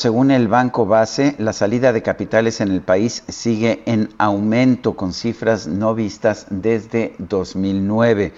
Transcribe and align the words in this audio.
Según 0.00 0.30
el 0.30 0.48
Banco 0.48 0.86
Base, 0.86 1.34
la 1.36 1.52
salida 1.52 1.92
de 1.92 2.00
capitales 2.00 2.62
en 2.62 2.70
el 2.70 2.80
país 2.80 3.22
sigue 3.28 3.82
en 3.84 4.08
aumento 4.16 4.96
con 4.96 5.12
cifras 5.12 5.66
no 5.66 5.94
vistas 5.94 6.46
desde 6.48 7.14
2009. 7.18 8.32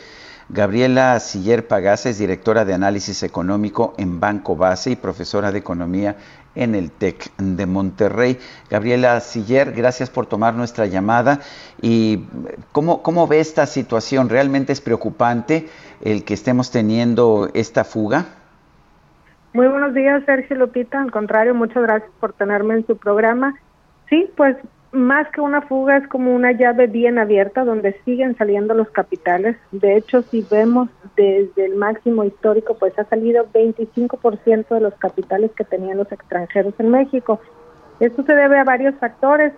Gabriela 0.48 1.20
Siller 1.20 1.68
Pagasa 1.68 2.08
es 2.08 2.18
directora 2.18 2.64
de 2.64 2.74
análisis 2.74 3.22
económico 3.22 3.94
en 3.96 4.18
Banco 4.18 4.56
Base 4.56 4.90
y 4.90 4.96
profesora 4.96 5.52
de 5.52 5.60
economía 5.60 6.16
en 6.56 6.74
el 6.74 6.90
TEC 6.90 7.30
de 7.38 7.66
Monterrey. 7.66 8.40
Gabriela 8.68 9.20
Siller, 9.20 9.70
gracias 9.70 10.10
por 10.10 10.26
tomar 10.26 10.54
nuestra 10.54 10.86
llamada. 10.86 11.38
¿Y 11.80 12.24
cómo, 12.72 13.04
cómo 13.04 13.28
ve 13.28 13.38
esta 13.38 13.68
situación? 13.68 14.28
¿Realmente 14.28 14.72
es 14.72 14.80
preocupante 14.80 15.68
el 16.00 16.24
que 16.24 16.34
estemos 16.34 16.72
teniendo 16.72 17.50
esta 17.54 17.84
fuga? 17.84 18.41
Muy 19.54 19.66
buenos 19.68 19.92
días, 19.92 20.22
Sergio 20.24 20.56
Lupita. 20.56 21.02
Al 21.02 21.10
contrario, 21.10 21.54
muchas 21.54 21.82
gracias 21.82 22.10
por 22.20 22.32
tenerme 22.32 22.74
en 22.74 22.86
su 22.86 22.96
programa. 22.96 23.54
Sí, 24.08 24.30
pues 24.34 24.56
más 24.92 25.28
que 25.28 25.42
una 25.42 25.60
fuga 25.60 25.98
es 25.98 26.08
como 26.08 26.34
una 26.34 26.52
llave 26.52 26.86
bien 26.86 27.18
abierta 27.18 27.62
donde 27.62 28.00
siguen 28.06 28.34
saliendo 28.36 28.72
los 28.72 28.88
capitales. 28.90 29.58
De 29.70 29.96
hecho, 29.96 30.22
si 30.22 30.40
vemos 30.50 30.88
desde 31.16 31.66
el 31.66 31.76
máximo 31.76 32.24
histórico, 32.24 32.76
pues 32.78 32.98
ha 32.98 33.04
salido 33.04 33.46
25% 33.52 34.68
de 34.68 34.80
los 34.80 34.94
capitales 34.94 35.50
que 35.54 35.64
tenían 35.64 35.98
los 35.98 36.10
extranjeros 36.10 36.72
en 36.78 36.90
México. 36.90 37.38
Esto 38.00 38.22
se 38.22 38.34
debe 38.34 38.58
a 38.58 38.64
varios 38.64 38.94
factores. 38.94 39.52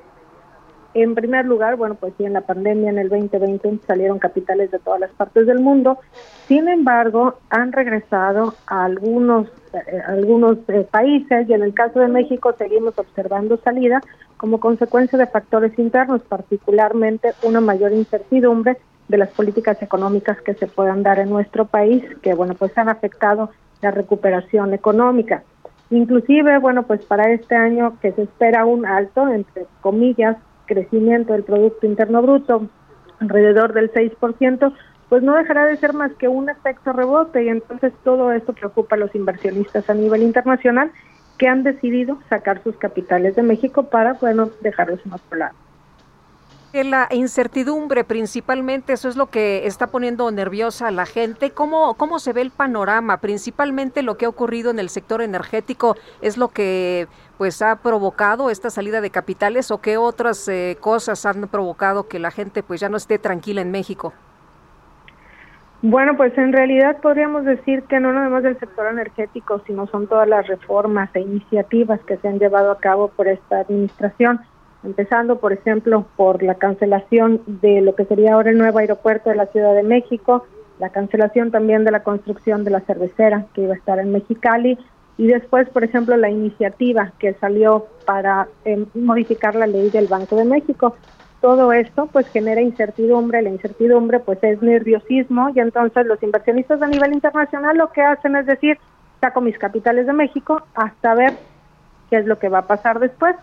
En 0.95 1.17
primer 1.17 1.45
lugar, 1.45 1.77
bueno, 1.77 1.97
pues 1.97 2.15
sí, 2.17 2.25
en 2.25 2.35
la 2.35 2.43
pandemia 2.43 2.91
en 2.91 2.99
el 2.99 3.09
2020 3.09 3.85
salieron 3.85 4.21
capitales 4.21 4.71
de 4.71 4.79
todas 4.79 5.01
las 5.01 5.11
partes 5.11 5.47
del 5.47 5.59
mundo. 5.59 5.99
Sin 6.47 6.69
embargo, 6.69 7.35
han 7.51 7.73
regresado 7.73 8.55
a 8.67 8.85
algunos 8.85 9.49
eh, 9.75 10.01
algunos 10.07 10.59
eh, 10.69 10.87
países 10.89 11.49
y 11.49 11.53
en 11.53 11.63
el 11.63 11.75
caso 11.75 11.99
de 11.99 12.07
México 12.07 12.55
seguimos 12.57 12.97
observando 12.97 13.57
salida 13.57 14.01
como 14.37 14.61
consecuencia 14.61 15.19
de 15.19 15.27
factores 15.27 15.77
internos, 15.81 16.23
particularmente 16.23 17.33
una 17.43 17.61
mayor 17.61 17.93
incertidumbre 17.93 18.77
de 19.09 19.19
las 19.19 19.31
políticas 19.31 19.83
económicas 19.83 20.41
que 20.43 20.55
se 20.55 20.69
puedan 20.69 21.03
dar 21.03 21.19
en 21.19 21.31
nuestro 21.31 21.65
país, 21.65 22.05
que 22.23 22.35
bueno, 22.35 22.55
pues 22.55 22.77
han 22.79 22.89
afectado 22.89 23.51
la 23.83 23.91
recuperación 23.91 24.75
económica. 24.75 25.43
Inclusive, 25.91 26.59
bueno, 26.59 26.85
pues 26.85 27.05
para 27.05 27.31
este 27.33 27.57
año 27.57 27.99
que 28.01 28.13
se 28.13 28.23
espera 28.23 28.65
un 28.65 28.87
alto, 28.87 29.29
entre 29.29 29.67
comillas, 29.81 30.37
crecimiento 30.67 31.33
del 31.33 31.45
Producto 31.45 31.87
Interno 31.87 32.23
Bruto 32.23 32.69
alrededor 33.21 33.73
del 33.73 33.93
6%, 33.93 34.73
pues 35.09 35.23
no 35.23 35.35
dejará 35.37 35.67
de 35.67 35.77
ser 35.77 35.93
más 35.93 36.13
que 36.15 36.29
un 36.29 36.49
efecto 36.49 36.93
rebote 36.93 37.45
y 37.45 37.49
entonces 37.49 37.93
todo 38.03 38.33
esto 38.33 38.53
preocupa 38.53 38.97
a 38.97 38.99
los 38.99 39.15
inversionistas 39.15 39.89
a 39.89 39.95
nivel 39.95 40.23
internacional 40.23 40.91
que 41.39 41.49
han 41.49 41.63
decidido 41.63 42.19
sacar 42.29 42.63
sus 42.63 42.77
capitales 42.77 43.37
de 43.37 43.43
México 43.43 43.85
para, 43.85 44.15
bueno, 44.15 44.51
dejarlos 44.61 45.01
en 45.05 45.13
otro 45.13 45.39
lado. 45.39 45.55
La 46.83 47.07
incertidumbre 47.13 48.03
principalmente, 48.03 48.95
eso 48.95 49.09
es 49.09 49.15
lo 49.15 49.27
que 49.27 49.65
está 49.65 49.87
poniendo 49.87 50.29
nerviosa 50.33 50.89
a 50.89 50.91
la 50.91 51.07
gente. 51.07 51.53
¿Cómo, 51.53 51.95
¿Cómo 51.95 52.19
se 52.19 52.33
ve 52.33 52.41
el 52.41 52.51
panorama? 52.51 53.19
Principalmente 53.19 54.03
lo 54.03 54.17
que 54.17 54.25
ha 54.25 54.29
ocurrido 54.29 54.73
en 54.73 54.81
el 54.81 54.89
sector 54.89 55.23
energético 55.23 55.95
es 56.21 56.37
lo 56.37 56.49
que 56.49 57.07
pues 57.39 57.63
ha 57.63 57.77
provocado 57.77 58.51
esta 58.51 58.71
salida 58.71 59.01
de 59.01 59.11
capitales 59.11 59.71
o 59.71 59.81
qué 59.81 59.99
otras 59.99 60.49
eh, 60.49 60.77
cosas 60.81 61.25
han 61.27 61.47
provocado 61.47 62.09
que 62.09 62.19
la 62.19 62.33
gente 62.33 62.65
pues 62.65 62.81
ya 62.81 62.89
no 62.89 62.97
esté 62.97 63.21
tranquila 63.21 63.61
en 63.61 63.71
México. 63.71 64.13
Bueno, 65.81 66.17
pues 66.17 66.37
en 66.37 66.53
realidad 66.53 66.97
podríamos 67.01 67.45
decir 67.45 67.85
que 67.85 68.01
no 68.01 68.13
nada 68.13 68.31
más 68.31 68.43
del 68.43 68.59
sector 68.59 68.87
energético, 68.87 69.63
sino 69.65 69.87
son 69.87 70.09
todas 70.09 70.27
las 70.27 70.45
reformas 70.49 71.09
e 71.15 71.21
iniciativas 71.21 72.01
que 72.01 72.17
se 72.17 72.27
han 72.27 72.41
llevado 72.41 72.73
a 72.73 72.79
cabo 72.79 73.09
por 73.09 73.29
esta 73.29 73.61
administración, 73.61 74.41
empezando, 74.85 75.39
por 75.39 75.53
ejemplo, 75.53 76.07
por 76.17 76.43
la 76.43 76.55
cancelación 76.57 77.43
de 77.47 77.81
lo 77.81 77.95
que 77.95 78.05
sería 78.05 78.35
ahora 78.35 78.51
el 78.51 78.59
nuevo 78.59 78.79
aeropuerto 78.79 79.31
de 79.31 79.37
la 79.37 79.47
Ciudad 79.47 79.75
de 79.75 79.83
México, 79.83 80.47
la 80.79 80.91
cancelación 80.91 81.51
también 81.51 81.85
de 81.85 81.91
la 81.91 82.03
construcción 82.03 82.65
de 82.65 82.71
la 82.71 82.81
cervecera 82.81 83.47
que 83.55 83.63
iba 83.63 83.75
a 83.75 83.77
estar 83.77 83.99
en 83.99 84.13
Mexicali, 84.13 84.79
y 85.17 85.29
después, 85.29 85.69
por 85.69 85.85
ejemplo, 85.85 86.17
la 86.17 86.29
iniciativa 86.29 87.13
que 87.21 87.35
salió 87.35 87.87
para 88.05 88.49
eh, 88.65 88.85
modificar 88.95 89.55
la 89.55 89.69
ley 89.69 89.91
del 89.91 90.09
Banco 90.09 90.35
de 90.37 90.45
México 90.45 90.97
todo 91.45 91.75
esto 91.75 92.07
pues 92.07 92.27
genera 92.29 92.63
incertidumbre, 92.63 93.43
la 93.43 93.51
incertidumbre 93.51 94.19
pues 94.19 94.39
es 94.41 94.63
nerviosismo 94.63 95.51
y 95.55 95.61
entonces 95.61 96.07
los 96.07 96.23
inversionistas 96.23 96.81
a 96.81 96.87
nivel 96.87 97.13
internacional 97.13 97.77
lo 97.77 97.93
que 97.93 98.01
hacen 98.01 98.35
es 98.35 98.47
decir, 98.47 98.79
saco 99.21 99.43
mis 99.43 99.59
capitales 99.59 100.07
de 100.07 100.15
México 100.15 100.63
hasta 100.75 101.15
ver 101.15 101.35
qué 102.09 102.17
es 102.17 102.25
lo 102.25 102.39
que 102.39 102.49
va 102.49 102.61
a 102.61 102.67
pasar 102.67 102.99
después. 102.99 103.37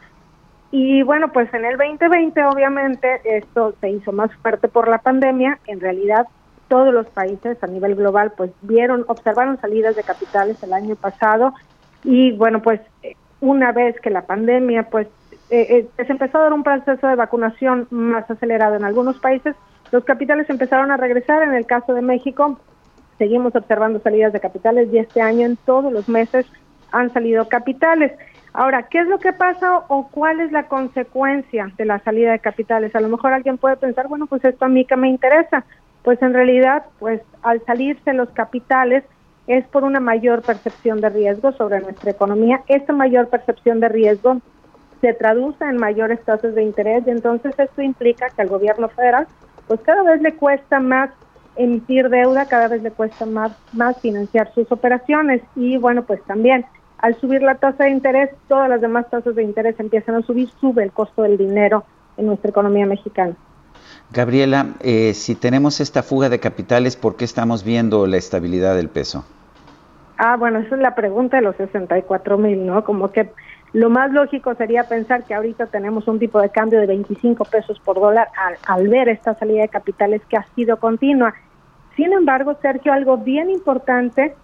Y 0.72 1.04
bueno, 1.04 1.32
pues 1.32 1.54
en 1.54 1.66
el 1.66 1.78
2020 1.78 2.44
obviamente 2.46 3.22
esto 3.26 3.74
se 3.82 3.90
hizo 3.90 4.12
más 4.12 4.34
fuerte 4.38 4.68
por 4.68 4.88
la 4.88 5.00
pandemia, 5.00 5.60
en 5.68 5.82
realidad 5.82 6.28
todos 6.70 6.94
los 6.94 7.08
países 7.08 7.62
a 7.62 7.68
nivel 7.68 7.96
global 7.96 8.32
pues 8.38 8.52
vieron, 8.62 9.04
observaron 9.08 9.60
salidas 9.60 9.98
de 9.98 10.04
capitales 10.04 10.64
el 10.64 10.72
año 10.72 10.96
pasado 10.96 11.54
y 12.06 12.32
bueno, 12.32 12.62
pues 12.62 12.80
una 13.42 13.74
vez 13.74 14.00
que 14.00 14.10
la 14.10 14.26
pandemia 14.26 14.84
pues 14.84 15.08
eh, 15.50 15.90
eh, 15.98 16.06
se 16.06 16.12
empezó 16.12 16.38
a 16.38 16.44
dar 16.44 16.54
un 16.54 16.64
proceso 16.64 17.06
de 17.06 17.16
vacunación 17.16 17.88
más 17.90 18.30
acelerado 18.32 18.76
en 18.76 18.86
algunos 18.86 19.20
países, 19.20 19.54
los 19.92 20.06
capitales 20.06 20.50
empezaron 20.50 20.92
a 20.92 20.98
regresar. 20.98 21.44
En 21.44 21.54
el 21.54 21.66
caso 21.66 21.94
de 21.94 22.02
México, 22.02 22.58
seguimos 23.18 23.56
observando 23.56 24.00
salidas 24.00 24.34
de 24.34 24.40
capitales 24.40 24.90
y 24.92 24.98
este 24.98 25.22
año 25.22 25.46
en 25.46 25.58
todos 25.58 25.92
los 25.92 26.08
meses 26.08 26.46
han 26.92 27.12
salido 27.14 27.48
capitales. 27.48 28.14
Ahora, 28.54 28.84
¿qué 28.84 29.00
es 29.00 29.08
lo 29.08 29.20
que 29.20 29.32
pasa 29.32 29.84
o 29.88 30.10
cuál 30.10 30.42
es 30.42 30.52
la 30.52 30.68
consecuencia 30.68 31.72
de 31.78 31.86
la 31.86 32.00
salida 32.00 32.32
de 32.32 32.40
capitales? 32.40 32.94
A 32.96 33.00
lo 33.00 33.08
mejor 33.08 33.32
alguien 33.32 33.58
puede 33.58 33.78
pensar, 33.78 34.08
bueno, 34.08 34.28
pues 34.28 34.44
esto 34.44 34.66
a 34.66 34.70
mí 34.70 34.86
que 34.86 34.98
me 34.98 35.08
interesa. 35.08 35.64
Pues 36.04 36.22
en 36.22 36.34
realidad, 36.34 36.84
pues 37.00 37.22
al 37.44 37.64
salirse 37.66 38.14
los 38.14 38.30
capitales 38.32 39.04
es 39.48 39.66
por 39.68 39.84
una 39.84 40.00
mayor 40.00 40.42
percepción 40.42 41.00
de 41.00 41.10
riesgo 41.10 41.54
sobre 41.54 41.80
nuestra 41.80 42.12
economía. 42.12 42.62
Esta 42.68 42.92
mayor 42.92 43.30
percepción 43.30 43.80
de 43.80 43.90
riesgo 43.90 44.42
se 45.00 45.14
traduce 45.14 45.64
en 45.64 45.78
mayores 45.78 46.24
tasas 46.24 46.54
de 46.54 46.64
interés 46.64 47.04
y 47.08 47.10
entonces 47.10 47.58
esto 47.58 47.82
implica 47.82 48.30
que 48.30 48.42
al 48.42 48.50
gobierno 48.50 48.88
federal 48.90 49.28
pues 49.68 49.80
cada 49.82 50.04
vez 50.04 50.22
le 50.22 50.36
cuesta 50.36 50.80
más 50.80 51.10
emitir 51.56 52.10
deuda, 52.10 52.46
cada 52.46 52.68
vez 52.68 52.84
le 52.84 52.92
cuesta 52.92 53.26
más, 53.26 53.52
más 53.74 54.00
financiar 54.00 54.54
sus 54.54 54.72
operaciones 54.72 55.42
y 55.56 55.78
bueno 55.78 56.04
pues 56.04 56.24
también 56.26 56.66
al 57.02 57.20
subir 57.20 57.42
la 57.42 57.56
tasa 57.56 57.86
de 57.86 57.92
interés 57.92 58.30
todas 58.48 58.70
las 58.70 58.82
demás 58.82 59.10
tasas 59.10 59.36
de 59.36 59.44
interés 59.44 59.80
empiezan 59.80 60.16
a 60.16 60.22
subir, 60.22 60.50
sube 60.60 60.84
el 60.84 60.92
costo 60.92 61.24
del 61.24 61.38
dinero 61.38 61.84
en 62.18 62.28
nuestra 62.28 62.50
economía 62.50 62.86
mexicana. 62.86 63.36
Gabriela, 64.12 64.68
eh, 64.82 65.14
si 65.14 65.36
tenemos 65.36 65.80
esta 65.80 66.04
fuga 66.04 66.30
de 66.30 66.40
capitales, 66.40 66.96
¿por 66.96 67.16
qué 67.16 67.26
estamos 67.26 67.64
viendo 67.64 68.06
la 68.08 68.18
estabilidad 68.18 68.76
del 68.76 68.90
peso? 68.90 69.26
Ah, 70.18 70.36
bueno, 70.38 70.60
esa 70.60 70.76
es 70.76 70.82
la 70.82 70.94
pregunta 70.94 71.38
de 71.38 71.44
los 71.44 71.56
64 71.56 72.38
mil, 72.38 72.66
¿no? 72.66 72.84
Como 72.84 73.12
que 73.12 73.32
lo 73.74 73.90
más 73.90 74.12
lógico 74.12 74.54
sería 74.56 74.84
pensar 74.84 75.24
que 75.24 75.34
ahorita 75.34 75.68
tenemos 75.68 76.08
un 76.08 76.20
tipo 76.20 76.42
de 76.42 76.50
cambio 76.50 76.80
de 76.80 76.88
25 76.88 77.46
pesos 77.46 77.80
por 77.80 78.00
dólar 78.00 78.28
al, 78.68 78.88
ver 78.90 79.08
esta 79.08 79.34
salida 79.36 79.62
de 79.62 79.70
capitales 79.70 80.22
que 80.28 80.36
ha 80.36 80.46
sido 80.56 80.78
continua. 80.78 81.34
Sin 81.96 82.12
embargo, 82.12 82.58
Sergio, 82.62 82.92
algo 82.92 83.18
bien 83.18 83.50
importante 83.50 84.36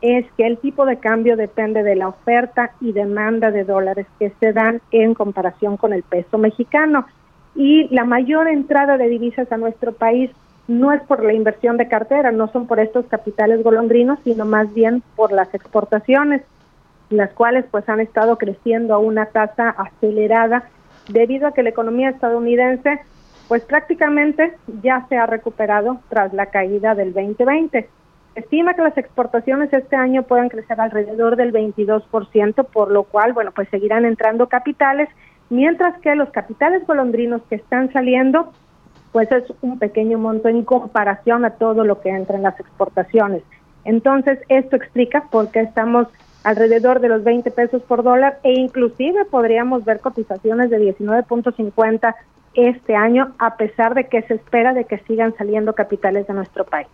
es 0.00 0.26
que 0.36 0.46
el 0.46 0.58
tipo 0.58 0.86
de 0.86 0.98
cambio 0.98 1.36
depende 1.36 1.82
de 1.82 1.96
la 1.96 2.08
oferta 2.08 2.72
y 2.80 2.92
demanda 2.92 3.50
de 3.50 3.64
dólares 3.64 4.06
que 4.18 4.32
se 4.40 4.52
dan 4.52 4.80
en 4.90 5.14
comparación 5.14 5.76
con 5.76 5.92
el 5.92 6.02
peso 6.02 6.38
mexicano. 6.38 7.06
Y 7.54 7.88
la 7.94 8.04
mayor 8.04 8.48
entrada 8.48 8.96
de 8.96 9.08
divisas 9.08 9.50
a 9.52 9.56
nuestro 9.56 9.92
país 9.92 10.30
no 10.68 10.92
es 10.92 11.02
por 11.02 11.24
la 11.24 11.32
inversión 11.32 11.76
de 11.76 11.88
cartera, 11.88 12.32
no 12.32 12.48
son 12.48 12.66
por 12.66 12.80
estos 12.80 13.06
capitales 13.06 13.62
golondrinos, 13.62 14.18
sino 14.24 14.44
más 14.44 14.72
bien 14.72 15.02
por 15.16 15.32
las 15.32 15.52
exportaciones 15.52 16.42
las 17.10 17.30
cuales 17.32 17.64
pues 17.70 17.88
han 17.88 18.00
estado 18.00 18.38
creciendo 18.38 18.94
a 18.94 18.98
una 18.98 19.26
tasa 19.26 19.70
acelerada 19.70 20.64
debido 21.08 21.48
a 21.48 21.52
que 21.52 21.62
la 21.62 21.70
economía 21.70 22.10
estadounidense 22.10 23.00
pues 23.48 23.64
prácticamente 23.64 24.56
ya 24.80 25.06
se 25.08 25.16
ha 25.16 25.26
recuperado 25.26 26.00
tras 26.08 26.32
la 26.32 26.46
caída 26.46 26.94
del 26.94 27.12
2020. 27.12 27.88
Estima 28.34 28.74
que 28.74 28.82
las 28.82 28.96
exportaciones 28.96 29.72
este 29.72 29.96
año 29.96 30.22
puedan 30.22 30.48
crecer 30.48 30.80
alrededor 30.80 31.36
del 31.36 31.52
22%, 31.52 32.66
por 32.66 32.90
lo 32.90 33.04
cual, 33.04 33.32
bueno, 33.32 33.52
pues 33.52 33.68
seguirán 33.70 34.04
entrando 34.04 34.48
capitales, 34.48 35.08
mientras 35.48 35.98
que 36.00 36.14
los 36.14 36.30
capitales 36.30 36.86
golondrinos 36.86 37.42
que 37.48 37.56
están 37.56 37.92
saliendo, 37.92 38.52
pues 39.12 39.30
es 39.32 39.44
un 39.60 39.78
pequeño 39.78 40.18
monto 40.18 40.48
en 40.48 40.64
comparación 40.64 41.44
a 41.44 41.50
todo 41.50 41.84
lo 41.84 42.00
que 42.00 42.10
entra 42.10 42.36
en 42.36 42.44
las 42.44 42.58
exportaciones. 42.60 43.42
Entonces, 43.84 44.38
esto 44.48 44.76
explica 44.76 45.24
por 45.30 45.50
qué 45.50 45.60
estamos 45.60 46.06
alrededor 46.44 47.00
de 47.00 47.08
los 47.08 47.24
20 47.24 47.50
pesos 47.50 47.82
por 47.82 48.02
dólar 48.02 48.38
e 48.42 48.52
inclusive 48.52 49.24
podríamos 49.26 49.84
ver 49.84 50.00
cotizaciones 50.00 50.70
de 50.70 50.96
19.50 50.96 52.14
este 52.54 52.96
año, 52.96 53.34
a 53.38 53.56
pesar 53.56 53.94
de 53.94 54.08
que 54.08 54.22
se 54.22 54.34
espera 54.34 54.72
de 54.74 54.84
que 54.84 54.98
sigan 55.06 55.36
saliendo 55.36 55.74
capitales 55.74 56.26
de 56.26 56.34
nuestro 56.34 56.64
país. 56.64 56.88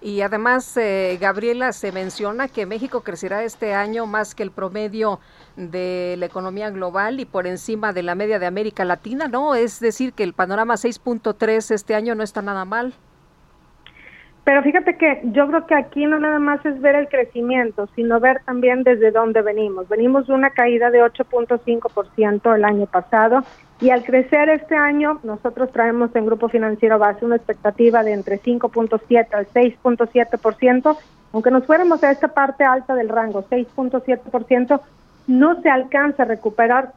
Y 0.00 0.20
además, 0.20 0.76
eh, 0.76 1.16
Gabriela, 1.20 1.72
se 1.72 1.90
menciona 1.90 2.48
que 2.48 2.66
México 2.66 3.02
crecerá 3.02 3.42
este 3.44 3.74
año 3.74 4.06
más 4.06 4.34
que 4.34 4.42
el 4.42 4.50
promedio 4.50 5.20
de 5.56 6.16
la 6.18 6.26
economía 6.26 6.70
global 6.70 7.18
y 7.18 7.24
por 7.24 7.46
encima 7.46 7.92
de 7.92 8.02
la 8.02 8.14
media 8.14 8.38
de 8.38 8.46
América 8.46 8.84
Latina, 8.84 9.26
¿no? 9.26 9.54
Es 9.54 9.80
decir, 9.80 10.12
que 10.12 10.22
el 10.22 10.32
panorama 10.32 10.74
6.3 10.74 11.70
este 11.72 11.94
año 11.94 12.14
no 12.14 12.22
está 12.22 12.42
nada 12.42 12.64
mal. 12.64 12.94
Pero 14.44 14.62
fíjate 14.62 14.96
que 14.96 15.22
yo 15.24 15.48
creo 15.48 15.66
que 15.66 15.74
aquí 15.74 16.06
no 16.06 16.20
nada 16.20 16.38
más 16.38 16.64
es 16.64 16.80
ver 16.80 16.94
el 16.94 17.08
crecimiento, 17.08 17.88
sino 17.96 18.20
ver 18.20 18.42
también 18.44 18.84
desde 18.84 19.10
dónde 19.10 19.42
venimos. 19.42 19.88
Venimos 19.88 20.28
de 20.28 20.34
una 20.34 20.50
caída 20.50 20.90
de 20.90 21.02
8.5% 21.02 22.54
el 22.54 22.64
año 22.64 22.86
pasado 22.86 23.42
y 23.80 23.90
al 23.90 24.04
crecer 24.04 24.48
este 24.48 24.74
año, 24.74 25.20
nosotros 25.22 25.70
traemos 25.70 26.14
en 26.16 26.26
Grupo 26.26 26.48
Financiero 26.48 26.98
Base 26.98 27.24
una 27.24 27.36
expectativa 27.36 28.02
de 28.02 28.12
entre 28.12 28.40
5.7 28.40 29.34
al 29.34 29.46
6.7%, 29.48 30.96
aunque 31.32 31.50
nos 31.50 31.66
fuéramos 31.66 32.02
a 32.02 32.10
esta 32.10 32.28
parte 32.28 32.64
alta 32.64 32.94
del 32.94 33.10
rango, 33.10 33.44
6.7%, 33.48 34.80
no 35.26 35.60
se 35.60 35.68
alcanza 35.68 36.22
a 36.22 36.26
recuperar 36.26 36.92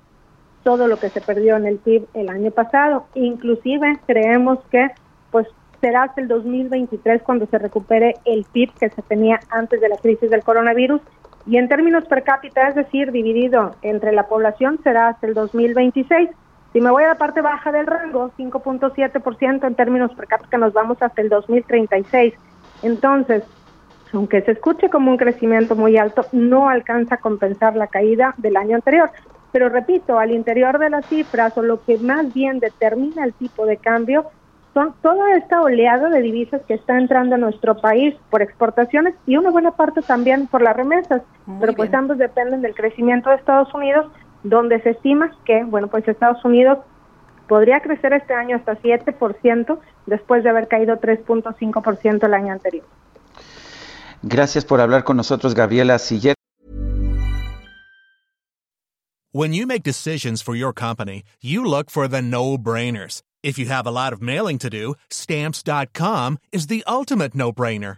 todo 0.63 0.87
lo 0.87 0.97
que 0.97 1.09
se 1.09 1.19
perdió 1.19 1.57
en 1.57 1.65
el 1.65 1.77
PIB 1.77 2.05
el 2.13 2.29
año 2.29 2.51
pasado. 2.51 3.07
Inclusive 3.15 3.99
creemos 4.05 4.59
que 4.71 4.87
pues 5.31 5.47
será 5.81 6.03
hasta 6.03 6.21
el 6.21 6.27
2023 6.27 7.23
cuando 7.23 7.45
se 7.47 7.57
recupere 7.57 8.15
el 8.25 8.45
PIB 8.51 8.71
que 8.79 8.89
se 8.89 9.01
tenía 9.01 9.39
antes 9.49 9.81
de 9.81 9.89
la 9.89 9.97
crisis 9.97 10.29
del 10.29 10.43
coronavirus 10.43 11.01
y 11.45 11.57
en 11.57 11.67
términos 11.67 12.05
per 12.05 12.23
cápita, 12.23 12.67
es 12.67 12.75
decir, 12.75 13.11
dividido 13.11 13.75
entre 13.81 14.11
la 14.11 14.27
población, 14.27 14.79
será 14.83 15.09
hasta 15.09 15.27
el 15.27 15.33
2026. 15.33 16.29
Si 16.73 16.81
me 16.81 16.91
voy 16.91 17.03
a 17.03 17.09
la 17.09 17.15
parte 17.15 17.41
baja 17.41 17.71
del 17.71 17.87
rango, 17.87 18.31
5.7% 18.37 19.65
en 19.65 19.75
términos 19.75 20.13
per 20.13 20.27
cápita, 20.27 20.57
nos 20.57 20.73
vamos 20.73 21.01
hasta 21.01 21.21
el 21.21 21.29
2036. 21.29 22.33
Entonces, 22.83 23.43
aunque 24.13 24.41
se 24.41 24.51
escuche 24.51 24.89
como 24.89 25.11
un 25.11 25.17
crecimiento 25.17 25.75
muy 25.75 25.97
alto, 25.97 26.25
no 26.31 26.69
alcanza 26.69 27.15
a 27.15 27.19
compensar 27.19 27.75
la 27.75 27.87
caída 27.87 28.33
del 28.37 28.57
año 28.57 28.75
anterior. 28.75 29.09
Pero 29.51 29.69
repito, 29.69 30.19
al 30.19 30.31
interior 30.31 30.77
de 30.77 30.89
las 30.89 31.05
cifras 31.07 31.57
o 31.57 31.63
lo 31.63 31.83
que 31.83 31.97
más 31.97 32.33
bien 32.33 32.59
determina 32.59 33.23
el 33.23 33.33
tipo 33.33 33.65
de 33.65 33.77
cambio 33.77 34.25
son 34.73 34.93
toda 35.01 35.35
esta 35.35 35.61
oleada 35.61 36.09
de 36.09 36.21
divisas 36.21 36.61
que 36.67 36.75
está 36.75 36.97
entrando 36.97 37.35
a 37.35 37.39
nuestro 37.39 37.77
país 37.81 38.15
por 38.29 38.43
exportaciones 38.43 39.15
y 39.25 39.37
una 39.37 39.49
buena 39.49 39.71
parte 39.71 40.03
también 40.03 40.45
por 40.45 40.61
las 40.61 40.75
remesas, 40.75 41.23
pero 41.59 41.73
pues 41.73 41.91
ambos 41.93 42.19
dependen 42.19 42.61
del 42.61 42.75
crecimiento 42.75 43.31
de 43.31 43.37
Estados 43.37 43.73
Unidos, 43.73 44.11
donde 44.43 44.81
se 44.81 44.91
estima 44.91 45.31
que, 45.45 45.63
bueno, 45.63 45.87
pues 45.87 46.07
Estados 46.07 46.43
Unidos 46.45 46.79
podría 47.47 47.81
crecer 47.81 48.13
este 48.13 48.33
año 48.33 48.55
hasta 48.55 48.77
7% 48.79 49.79
después 50.05 50.43
de 50.43 50.49
haber 50.49 50.67
caído 50.67 50.97
3.5% 50.97 52.25
el 52.25 52.33
año 52.33 52.53
anterior. 52.53 52.85
Gracias 54.21 54.65
por 54.65 54.81
hablar 54.81 55.03
con 55.03 55.17
nosotros, 55.17 55.53
Gabriela 55.55 55.97
Sillet. 55.97 56.35
When 59.31 59.53
you 59.53 59.67
make 59.67 59.83
decisions 59.83 60.41
for 60.41 60.55
your 60.55 60.73
company, 60.73 61.23
you 61.39 61.63
look 61.63 61.91
for 61.91 62.07
the 62.07 62.21
no-brainers. 62.21 63.21
If 63.43 63.59
you 63.59 63.67
have 63.67 63.85
a 63.85 63.91
lot 63.91 64.11
of 64.11 64.21
mailing 64.21 64.57
to 64.57 64.69
do, 64.69 64.95
stamps.com 65.11 66.39
is 66.51 66.67
the 66.67 66.83
ultimate 66.87 67.35
no-brainer. 67.35 67.97